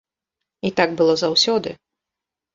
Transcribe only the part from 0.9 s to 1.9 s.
было заўсёды.